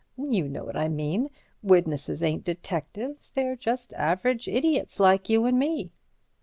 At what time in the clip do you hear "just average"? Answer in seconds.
3.55-4.47